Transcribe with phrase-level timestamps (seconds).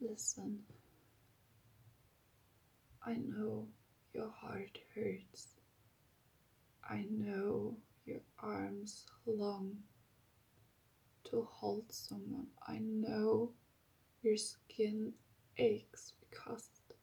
[0.00, 0.58] Listen.
[3.04, 3.66] I know
[4.12, 5.54] your heart hurts.
[6.88, 9.76] I know your arms long
[11.24, 12.48] to hold someone.
[12.66, 13.52] I know
[14.22, 15.12] your skin
[15.56, 16.96] aches because it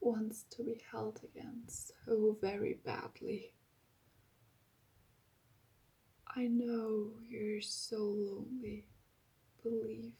[0.00, 3.52] wants to be held again so very badly.
[6.36, 8.86] I know you're so lonely.
[9.62, 10.12] Believe.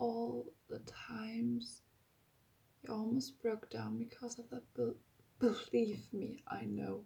[0.00, 1.82] All the times
[2.82, 4.64] you almost broke down because of that.
[4.74, 4.96] Be-
[5.38, 7.04] believe me, I know.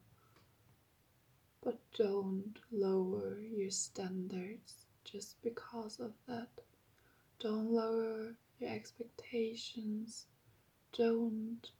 [1.61, 6.49] But don't lower your standards just because of that.
[7.41, 10.27] Don't lower your expectations.
[10.97, 11.71] Don't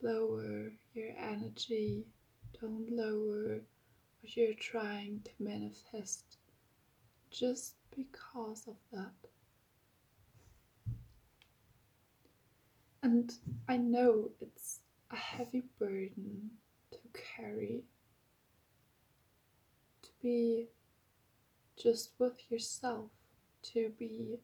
[0.00, 2.06] lower your energy.
[2.60, 3.60] Don't lower
[4.22, 6.38] what you're trying to manifest
[7.30, 9.29] just because of that.
[13.02, 13.32] And
[13.66, 14.80] I know it's
[15.10, 16.50] a heavy burden
[16.90, 16.98] to
[17.36, 17.84] carry,
[20.02, 20.68] to be
[21.82, 23.10] just with yourself,
[23.72, 24.38] to be,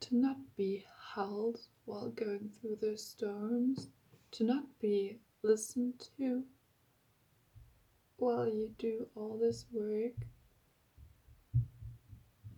[0.00, 3.88] to not be held while going through those storms,
[4.32, 6.42] to not be listened to
[8.16, 10.14] while you do all this work.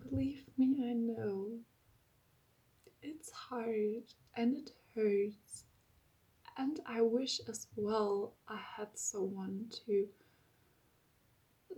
[0.09, 1.59] Believe me, I know
[3.03, 4.05] it's hard
[4.37, 5.65] and it hurts.
[6.57, 10.07] And I wish as well I had someone to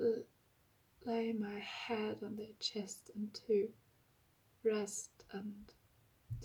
[0.01, 0.21] uh,
[1.05, 3.69] lay my head on their chest and to
[4.65, 5.55] rest and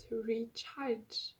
[0.08, 1.34] to recharge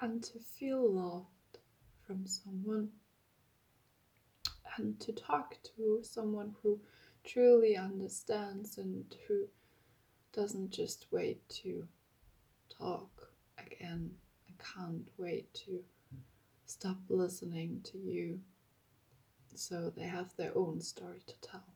[0.00, 1.58] and to feel loved
[2.06, 2.88] from someone
[4.76, 6.78] and to talk to someone who
[7.24, 9.48] truly understands and who
[10.32, 11.86] doesn't just wait to
[12.68, 13.10] talk
[13.58, 14.10] again.
[14.48, 15.80] I can't wait to
[16.66, 18.40] stop listening to you.
[19.54, 21.74] So they have their own story to tell,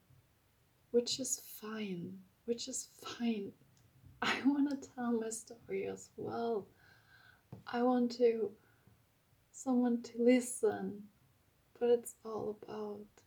[0.91, 3.53] which is fine, which is fine.
[4.23, 6.67] I want to tell my story as well.
[7.67, 8.51] I want to
[9.53, 11.03] someone to listen,
[11.79, 13.22] but it's all about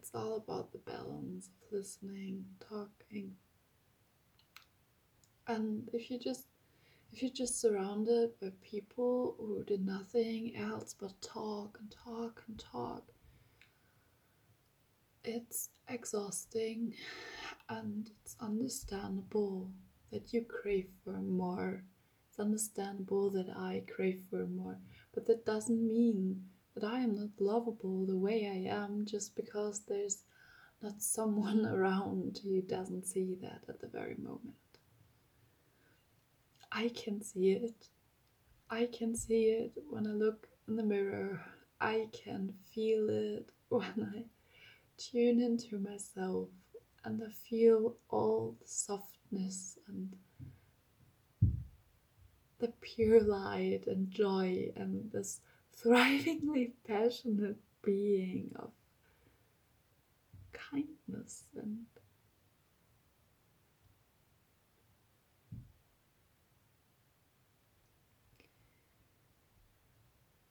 [0.00, 3.32] it's all about the balance of listening, talking.
[5.46, 6.46] And if you just
[7.12, 12.58] if you're just surrounded by people who do nothing else but talk and talk and
[12.58, 13.02] talk,
[15.22, 16.94] it's exhausting
[17.68, 19.70] and it's understandable
[20.12, 21.82] that you crave for more.
[22.30, 24.78] It's understandable that I crave for more,
[25.12, 26.44] but that doesn't mean
[26.74, 30.24] that I am not lovable the way I am just because there's
[30.82, 34.54] not someone around who doesn't see that at the very moment.
[36.72, 37.88] I can see it.
[38.70, 41.40] I can see it when I look in the mirror.
[41.80, 44.24] I can feel it when I
[44.96, 46.48] tune into myself
[47.04, 50.14] and I feel all the softness and
[52.58, 55.40] the pure light and joy and this
[55.82, 58.70] thrivingly passionate being of
[60.52, 61.78] kindness and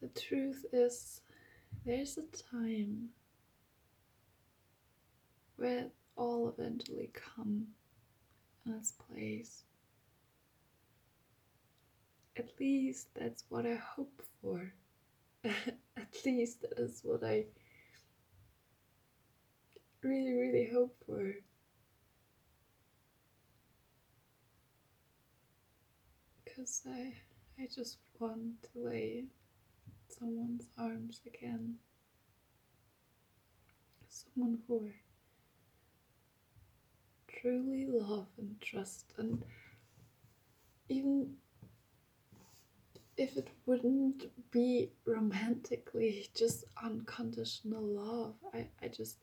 [0.02, 1.22] the truth is
[1.86, 3.10] there's a time
[5.58, 7.68] where it all eventually come
[8.66, 9.64] in its place.
[12.38, 14.72] At least that's what I hope for.
[15.98, 17.46] At least that is what I
[20.04, 21.34] really, really hope for.
[26.44, 27.14] Because I,
[27.58, 29.28] I just want to lay in
[30.08, 31.76] someone's arms again.
[34.10, 34.94] Someone who I
[37.28, 39.44] truly love and trust, and
[40.90, 41.38] even
[43.20, 49.18] if it wouldn't be romantically just unconditional love, I, I just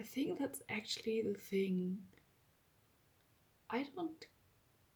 [0.00, 1.98] I think that's actually the thing.
[3.68, 4.24] I don't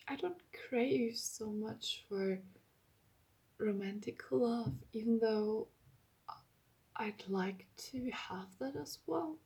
[0.09, 2.39] I don't crave so much for
[3.59, 5.69] romantic love, even though
[6.97, 9.37] I'd like to have that as well.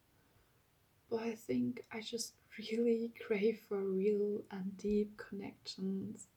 [1.11, 6.29] But I think I just really crave for real and deep connections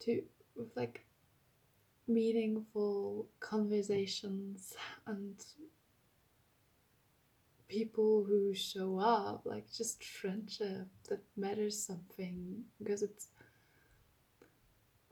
[0.00, 0.22] to
[0.56, 1.04] with like
[2.06, 4.74] meaningful conversations
[5.06, 5.44] and
[7.68, 13.28] people who show up, like just friendship that matters something because it's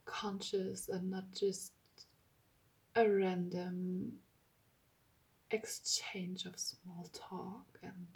[0.05, 1.73] conscious and not just
[2.97, 4.13] a random
[5.51, 8.07] exchange of small talk and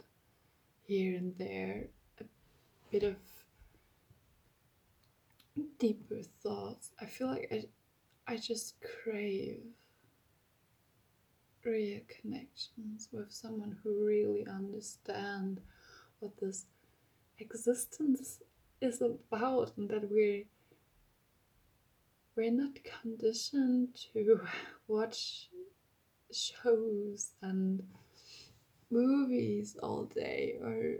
[0.85, 1.85] here and there
[2.19, 2.23] a
[2.91, 3.15] bit of
[5.79, 6.91] deeper thoughts.
[6.99, 9.61] I feel like I, I just crave
[11.63, 15.61] real connections with someone who really understand
[16.19, 16.65] what this
[17.39, 18.39] existence
[18.81, 20.43] is about and that we're
[22.35, 24.41] we're not conditioned to
[24.87, 25.49] watch
[26.31, 27.83] shows and
[28.89, 30.95] movies all day or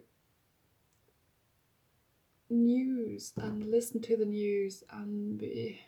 [2.53, 5.81] news and listen to the news and be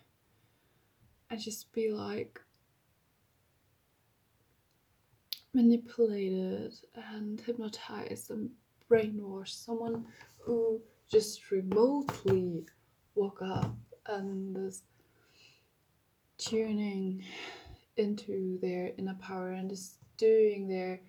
[1.30, 2.40] and just be like
[5.54, 8.50] manipulated and hypnotized and
[8.90, 9.64] brainwashed.
[9.64, 10.06] Someone
[10.40, 12.66] who just remotely
[13.16, 13.76] woke up
[14.08, 14.84] and is
[16.38, 17.24] tuning
[17.98, 21.00] into their inner power and is doing their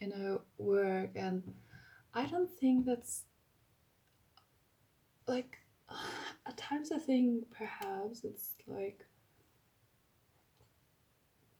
[0.00, 1.10] inner work.
[1.16, 1.42] And
[2.14, 3.24] i don't think that's
[5.26, 5.58] like
[6.46, 9.04] at times i think perhaps it's like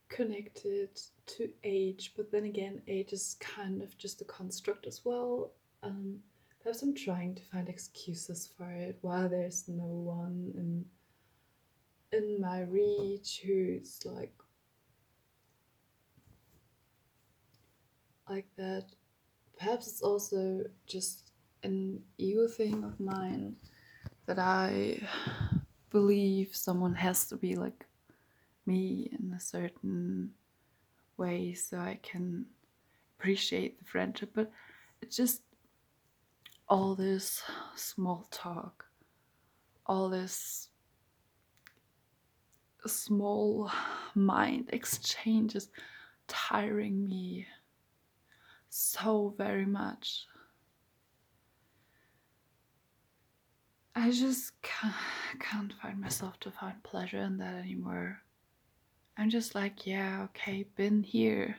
[0.08, 0.88] connected
[1.26, 5.50] to age but then again age is kind of just a construct as well.
[5.82, 6.20] Um
[6.62, 10.84] perhaps i'm trying to find excuses for it why there's no one in
[12.18, 14.32] in my reach who's like
[18.28, 18.86] like that.
[19.58, 21.25] Perhaps it's also just
[21.62, 23.54] an ego thing of mine
[24.26, 25.00] that i
[25.90, 27.86] believe someone has to be like
[28.66, 30.30] me in a certain
[31.16, 32.44] way so i can
[33.18, 34.50] appreciate the friendship but
[35.00, 35.42] it's just
[36.68, 37.42] all this
[37.74, 38.84] small talk
[39.86, 40.68] all this
[42.86, 43.70] small
[44.14, 45.70] mind exchanges
[46.28, 47.46] tiring me
[48.68, 50.26] so very much.
[53.98, 58.20] I just can't, find myself to find pleasure in that anymore.
[59.16, 61.56] I'm just like, yeah, okay, been here,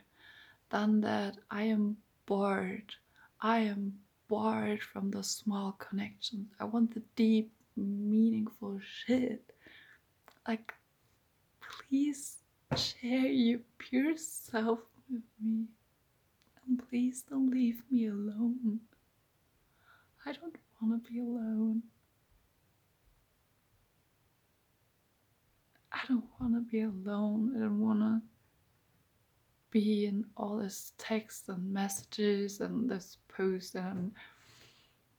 [0.70, 1.38] done that.
[1.50, 1.98] I am
[2.28, 2.94] bored.
[3.42, 3.94] I am
[4.28, 6.54] bored from the small connections.
[6.60, 9.42] I want the deep, meaningful shit.
[10.48, 10.76] Like,
[11.60, 12.38] please
[12.76, 14.80] share your pure self
[15.10, 15.66] with me.
[16.68, 18.80] And please don't leave me alone.
[20.24, 21.82] I don't want to be alone.
[25.98, 27.54] I don't want to be alone.
[27.56, 28.22] I don't want to
[29.72, 34.12] be in all this text and messages and this post and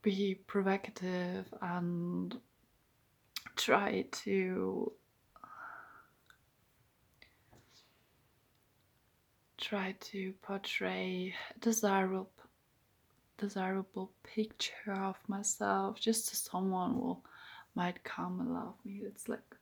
[0.03, 2.39] be provocative and
[3.57, 4.93] try to
[9.57, 12.31] try to portray a desirable
[13.37, 17.25] desirable picture of myself just so someone will
[17.75, 19.58] might come and love me it's like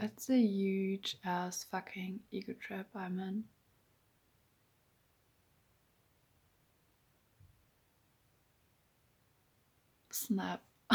[0.00, 3.44] it's a huge ass fucking ego trap i'm in.
[10.10, 10.62] Snap.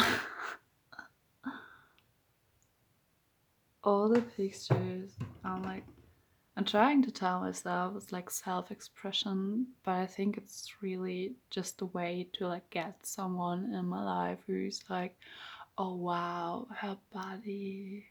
[3.83, 5.11] All the pictures
[5.43, 5.83] i'm like
[6.55, 11.85] i'm trying to tell myself it's like self-expression but i think it's really just a
[11.87, 15.17] way to like get someone in my life who's like
[15.77, 18.05] oh wow her body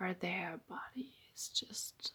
[0.00, 2.12] or their body is just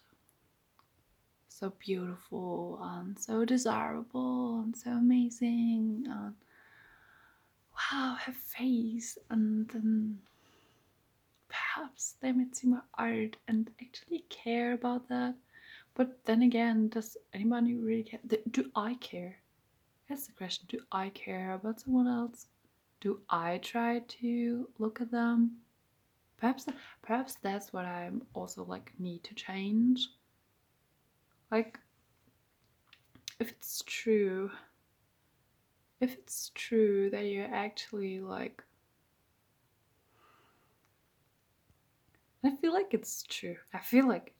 [1.48, 6.34] so beautiful and so desirable and so amazing and
[7.72, 10.18] wow her face and then
[11.48, 15.34] perhaps they might see my art and actually care about that.
[15.94, 18.20] But then again, does anybody really care?
[18.50, 19.36] Do I care?
[20.08, 20.66] That's the question.
[20.68, 22.46] Do I care about someone else?
[23.00, 25.58] Do I try to look at them?
[26.38, 26.66] Perhaps,
[27.02, 30.08] perhaps that's what I'm also like need to change.
[31.50, 31.78] Like,
[33.38, 34.50] if it's true,
[36.00, 38.62] if it's true that you're actually like
[42.44, 43.56] I feel like it's true.
[43.74, 44.34] I feel like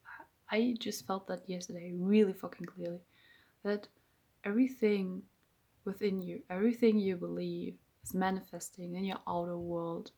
[0.51, 3.01] I just felt that yesterday really fucking clearly.
[3.65, 3.89] That
[4.45, 5.23] everything
[5.85, 7.75] within you, everything you believe
[8.05, 10.13] is manifesting in your outer world.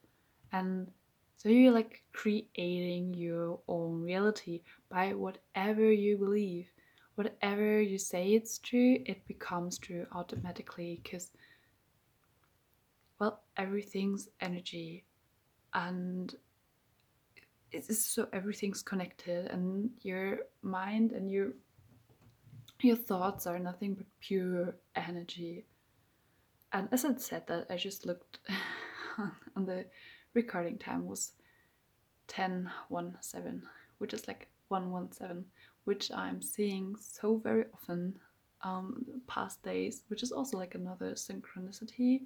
[0.52, 0.90] And
[1.38, 6.66] so you're like creating your own reality by whatever you believe,
[7.14, 11.30] whatever you say it's true, it becomes true automatically because,
[13.20, 15.04] well, everything's energy
[15.74, 16.34] and
[17.70, 21.52] it's so everything's connected and your mind and your
[22.82, 25.66] your thoughts are nothing but pure energy.
[26.72, 28.40] And as i said that i just looked
[29.56, 29.84] on the
[30.42, 31.32] recording time was
[32.34, 33.62] 1017
[33.98, 35.44] which is like 117
[35.84, 38.14] which i'm seeing so very often
[38.62, 42.22] um past days which is also like another synchronicity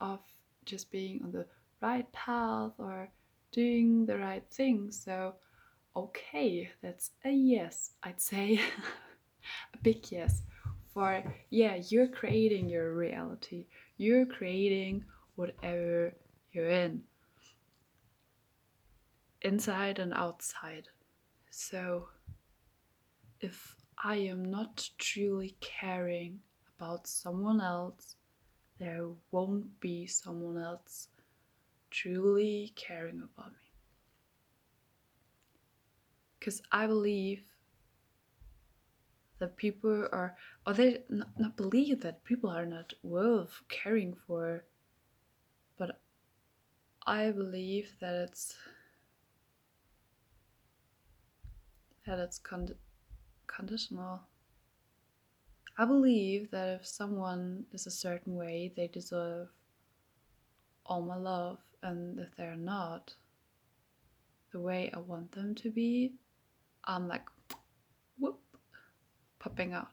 [0.00, 0.20] of
[0.64, 1.46] just being on the
[1.80, 3.08] right path or
[3.52, 4.90] doing the right thing.
[4.90, 5.34] So,
[5.96, 8.60] okay, that's a yes, I'd say.
[9.74, 10.42] a big yes.
[10.94, 15.04] For, yeah, you're creating your reality, you're creating
[15.36, 16.12] whatever
[16.52, 17.02] you're in,
[19.42, 20.88] inside and outside.
[21.50, 22.08] So,
[23.40, 26.40] if I am not truly caring
[26.78, 28.16] about someone else,
[28.78, 31.08] there won't be someone else
[31.90, 33.72] truly caring about me.
[36.38, 37.42] Because I believe
[39.38, 44.64] that people are, or they not, not believe that people are not worth caring for,
[45.76, 46.00] but
[47.06, 48.54] I believe that it's
[52.10, 52.74] that it's con-
[53.46, 54.20] conditional.
[55.78, 59.46] I believe that if someone is a certain way, they deserve
[60.84, 63.14] all my love and if they're not
[64.50, 66.14] the way I want them to be,
[66.84, 67.26] I'm like,
[68.18, 68.40] whoop,
[69.38, 69.90] popping out.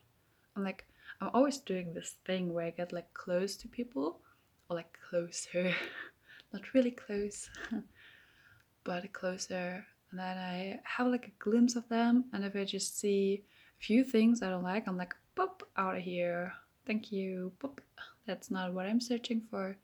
[0.56, 0.88] I'm like,
[1.22, 4.22] I'm always doing this thing where I get like close to people,
[4.68, 5.72] or like closer,
[6.52, 7.48] not really close,
[8.84, 9.86] but closer.
[10.18, 13.44] And then I have like a glimpse of them, and if I just see
[13.80, 16.54] a few things I don't like, I'm like, boop, out of here.
[16.88, 17.78] Thank you, boop.
[18.26, 19.78] That's not what I'm searching for.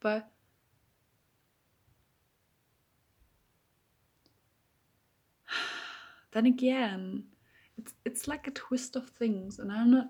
[0.00, 0.30] But
[6.32, 7.24] then again,
[7.76, 10.06] it's it's like a twist of things, and I'm not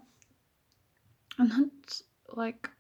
[1.41, 2.71] I'm not like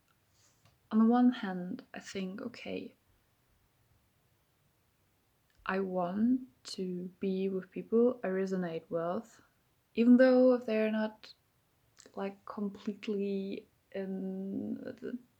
[0.92, 2.94] on the one hand, I think, okay,
[5.66, 6.40] I want
[6.74, 9.40] to be with people I resonate with,
[9.94, 11.28] even though if they're not
[12.16, 14.74] like completely in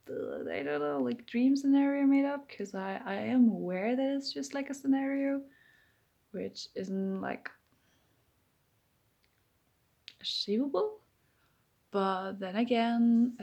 [0.05, 4.15] the, I don't know, like dream scenario made up, because I, I am aware that
[4.15, 5.41] it's just like a scenario,
[6.31, 7.49] which isn't like
[10.21, 10.99] achievable.
[11.91, 13.37] But then again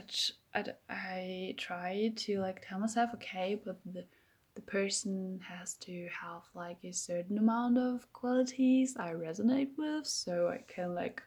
[0.53, 4.05] I, I try to like tell myself okay but the
[4.55, 10.49] the person has to have like a certain amount of qualities I resonate with so
[10.49, 11.21] I can like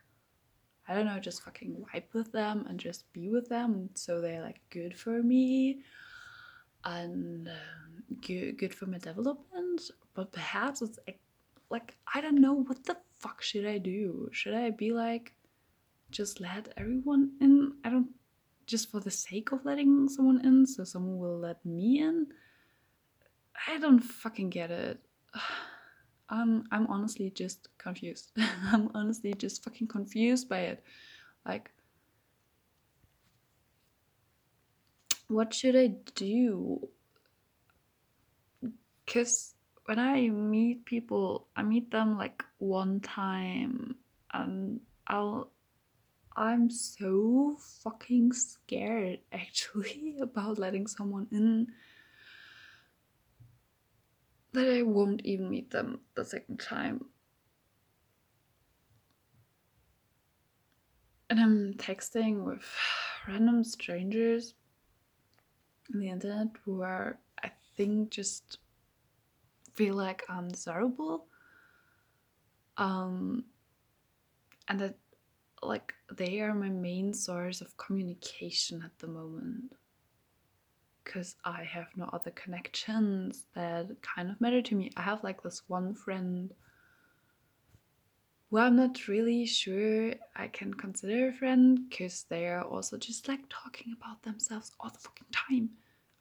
[0.88, 4.42] I don't know just fucking vibe with them and just be with them so they're
[4.42, 5.80] like good for me
[6.84, 10.98] and um, good good for my development but perhaps it's
[11.70, 15.32] like I don't know what the fuck should I do should I be like
[16.10, 17.74] just let everyone in.
[17.84, 18.08] I don't
[18.66, 22.26] just for the sake of letting someone in, so someone will let me in.
[23.68, 25.00] I don't fucking get it.
[26.28, 28.32] I'm I'm honestly just confused.
[28.72, 30.84] I'm honestly just fucking confused by it.
[31.46, 31.70] Like
[35.28, 36.88] what should I do?
[39.06, 43.96] Cuz when I meet people, I meet them like one time
[44.32, 45.50] and I'll
[46.36, 51.68] I'm so fucking scared actually about letting someone in
[54.52, 57.04] that I won't even meet them the second time.
[61.28, 62.64] And I'm texting with
[63.26, 64.54] random strangers
[65.92, 68.58] on the internet who are, I think, just
[69.74, 71.26] feel like undesirable.
[72.76, 73.44] Um,
[74.68, 74.96] and that
[75.62, 79.72] like they are my main source of communication at the moment
[81.06, 84.90] because I have no other connections that kind of matter to me.
[84.96, 86.52] I have like this one friend
[88.50, 93.28] who I'm not really sure I can consider a friend because they are also just
[93.28, 95.70] like talking about themselves all the fucking time.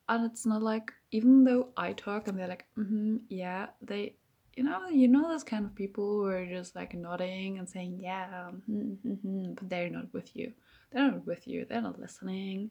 [0.08, 4.15] And it's not like, even though I talk and they're like, mm hmm, yeah, they
[4.56, 8.00] you know, you know those kind of people who are just like nodding and saying,
[8.01, 10.54] yeah, mm-hmm, mm-hmm, but they're not with you.
[10.92, 11.65] They're not with you.
[11.68, 12.70] They're not listening.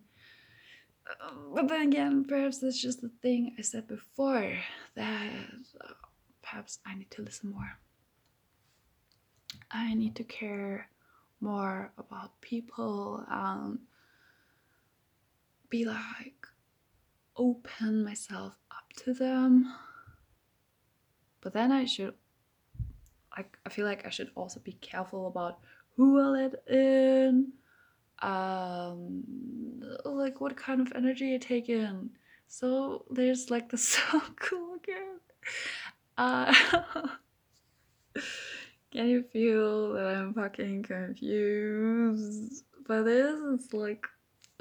[1.54, 4.58] But then again, perhaps that's just the thing I said before
[4.94, 5.30] that
[6.42, 7.78] perhaps I need to listen more.
[9.70, 10.88] I need to care
[11.40, 13.78] more about people and
[15.68, 16.46] be like
[17.36, 19.72] open myself up to them.
[21.40, 22.14] But then I should
[23.36, 25.58] like I feel like I should also be careful about
[25.96, 27.52] who I let in,
[28.20, 29.24] um,
[30.04, 32.10] like what kind of energy you take in.
[32.48, 35.20] So there's like the circle again.
[36.16, 36.54] Uh,
[38.92, 43.36] can you feel that I'm fucking confused by this?
[43.54, 44.06] It's like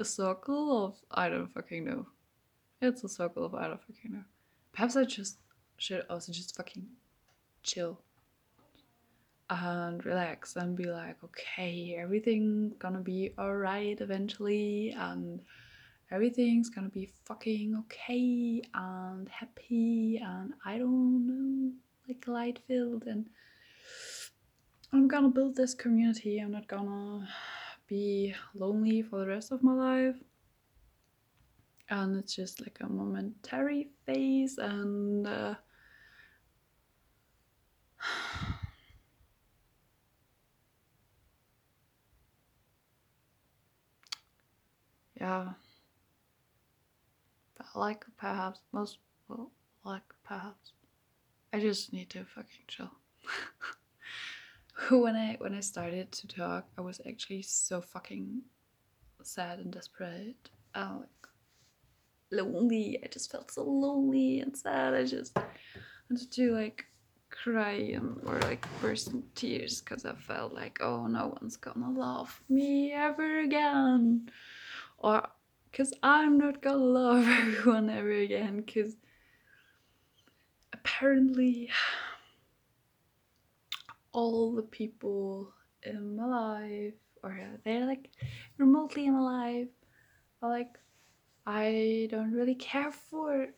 [0.00, 2.06] a circle of I don't fucking know.
[2.82, 4.24] It's a circle of I don't fucking know.
[4.72, 5.38] Perhaps I just
[5.76, 6.86] should also just fucking
[7.62, 8.00] chill
[9.50, 15.42] and relax and be like, okay, everything's gonna be alright eventually, and
[16.10, 21.72] everything's gonna be fucking okay and happy, and I don't know,
[22.08, 23.04] like light filled.
[23.06, 23.28] And
[24.92, 26.38] I'm gonna build this community.
[26.38, 27.28] I'm not gonna
[27.86, 30.16] be lonely for the rest of my life.
[31.90, 35.54] And it's just like a momentary phase, and uh,
[47.56, 49.50] But like perhaps most well,
[49.84, 50.72] like perhaps
[51.52, 52.90] I just need to fucking chill.
[54.90, 58.42] when I when I started to talk, I was actually so fucking
[59.22, 60.50] sad and desperate.
[60.74, 61.28] Uh, like
[62.30, 62.98] lonely.
[63.02, 64.94] I just felt so lonely and sad.
[64.94, 65.36] I just
[66.10, 66.84] wanted to like
[67.30, 72.42] cry or like burst in tears because I felt like, oh, no one's gonna love
[72.48, 74.28] me ever again
[75.04, 75.28] or
[75.70, 78.96] because I'm not gonna love everyone ever again because
[80.72, 81.68] apparently
[84.12, 88.08] all the people in my life or they're like
[88.56, 89.68] remotely in my life
[90.40, 90.78] are like
[91.46, 93.48] I don't really care for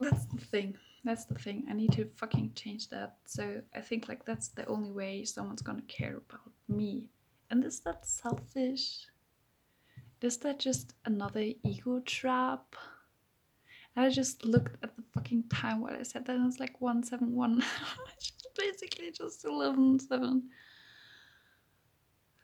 [0.00, 1.64] that's the thing that's the thing.
[1.70, 3.16] I need to fucking change that.
[3.24, 7.08] So I think like that's the only way someone's gonna care about me.
[7.50, 9.06] And is that selfish
[10.22, 12.76] is that just another ego trap?
[13.96, 16.80] And I just looked at the fucking time while I said that and it's like
[16.80, 17.62] 171.
[18.16, 20.42] it's basically just 11 7.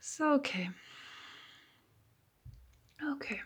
[0.01, 0.69] So, okay.
[3.03, 3.41] Okay.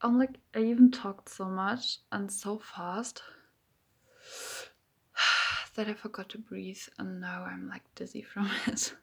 [0.00, 3.22] I'm like, I even talked so much and so fast
[5.76, 8.94] that I forgot to breathe, and now I'm like dizzy from it.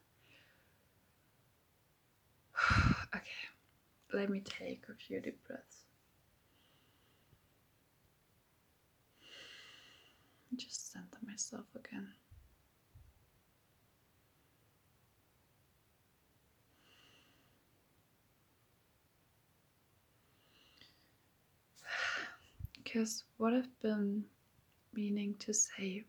[3.16, 3.48] okay,
[4.12, 5.84] let me take a few deep breaths.
[10.56, 12.08] Just center myself again.
[22.82, 24.24] Because what I've been
[24.92, 26.04] meaning to say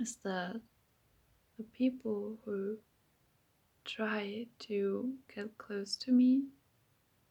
[0.00, 0.60] is that
[1.56, 2.76] the people who
[3.88, 6.42] try to get close to me,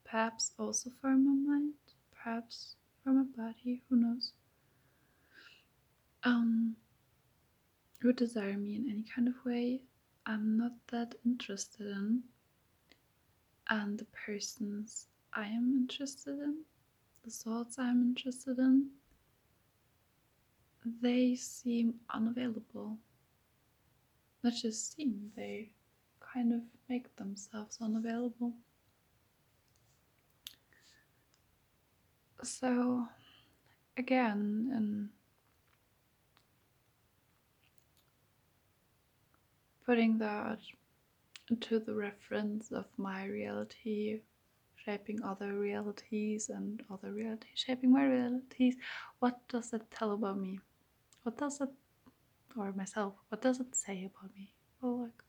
[0.03, 1.73] perhaps also for my mind,
[2.11, 4.31] perhaps for my body, who knows.
[6.23, 6.75] Um,
[8.01, 9.81] who desire me in any kind of way,
[10.25, 12.23] I'm not that interested in,
[13.69, 16.63] and the persons I am interested in,
[17.23, 18.87] the thoughts I'm interested in,
[21.01, 22.97] they seem unavailable.
[24.43, 25.69] Not just seem, they
[26.37, 28.53] kind of make themselves unavailable.
[32.43, 33.07] So,
[33.97, 35.09] again, in
[39.83, 40.59] putting that
[41.49, 44.21] into the reference of my reality
[44.75, 48.75] shaping other realities and other realities shaping my realities,
[49.17, 50.59] what does that tell about me?
[51.23, 51.69] What does it,
[52.55, 54.53] or myself, what does it say about me?
[54.81, 55.23] Well, like,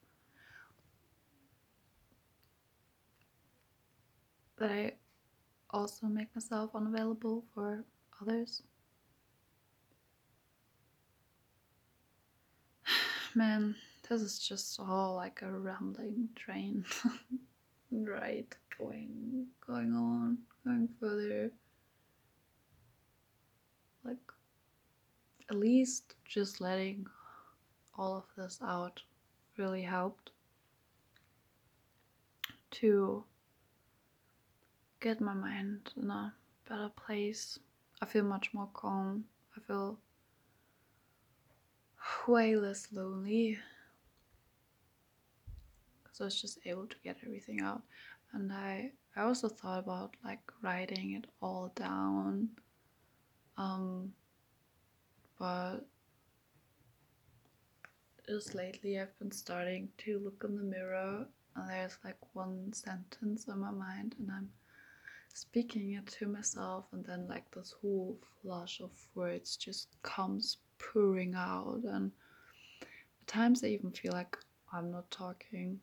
[4.59, 4.93] that I
[5.71, 7.83] also make myself unavailable for
[8.21, 8.61] others.
[13.35, 13.75] Man,
[14.09, 16.85] this is just all like a rambling train.
[17.91, 21.51] right, going going on, going further.
[24.03, 24.17] Like
[25.49, 27.05] at least just letting
[27.97, 29.01] all of this out
[29.57, 30.31] really helped
[32.71, 33.23] to
[34.99, 36.33] get my mind in a
[36.67, 37.59] better place.
[38.01, 39.25] I feel much more calm.
[39.55, 39.97] I feel
[42.27, 43.57] way less lonely.
[46.11, 47.81] So I was just able to get everything out.
[48.33, 52.49] And I, I also thought about like writing it all down.
[53.57, 54.13] Um,
[55.37, 55.79] but
[58.27, 63.49] just lately I've been starting to look in the mirror and there's like one sentence
[63.49, 64.49] on my mind and I'm
[65.33, 71.35] speaking it to myself and then like this whole flush of words just comes pouring
[71.35, 72.11] out and
[73.21, 74.37] at times I even feel like
[74.71, 75.79] I'm not talking.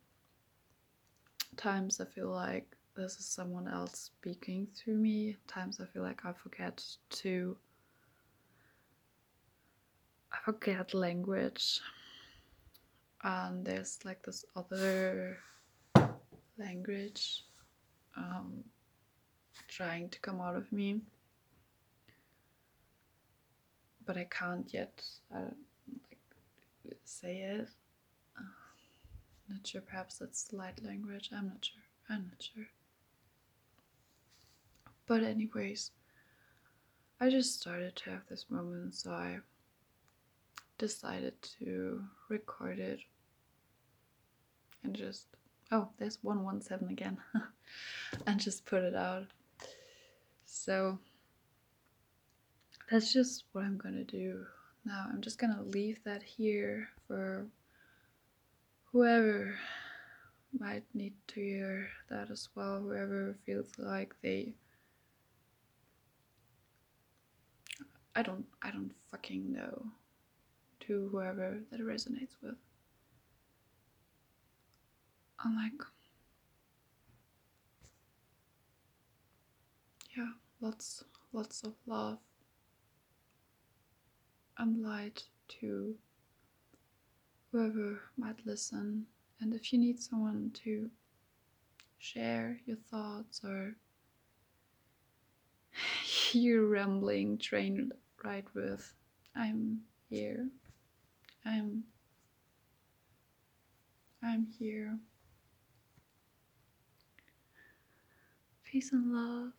[1.53, 5.31] At Times I feel like this is someone else speaking through me.
[5.31, 7.57] At Times I feel like I forget to
[10.33, 11.81] I forget language.
[13.25, 15.39] And there's like this other
[16.59, 17.45] language
[18.17, 18.63] um,
[19.77, 21.01] trying to come out of me.
[24.07, 27.69] But I can't yet I like, say it.
[28.39, 28.43] Uh,
[29.51, 31.31] not sure, perhaps that's light language.
[31.37, 31.83] I'm not sure.
[32.09, 32.67] I'm not sure.
[35.07, 35.91] But, anyways,
[37.21, 39.39] I just started to have this moment, so I
[40.79, 43.01] decided to record it
[44.85, 45.27] and just
[45.73, 47.17] oh there's 117 again
[48.27, 49.25] and just put it out
[50.67, 50.99] so
[52.91, 54.45] that's just what i'm gonna do
[54.85, 57.47] now i'm just gonna leave that here for
[58.93, 59.57] whoever
[60.59, 64.53] might need to hear that as well whoever feels like they
[68.17, 69.87] i don't i don't fucking know
[70.87, 72.55] to whoever that resonates with.
[75.45, 75.73] I'm like,
[80.17, 82.19] yeah, lots, lots of love
[84.59, 85.95] and light to
[87.53, 89.07] whoever might listen.
[89.40, 90.90] And if you need someone to
[91.99, 93.77] share your thoughts or
[96.05, 97.92] hear rambling train
[98.25, 98.95] ride with,
[99.35, 100.49] I'm here.
[101.45, 101.85] I'm
[104.23, 104.99] I'm here.
[108.64, 109.53] Peace and love.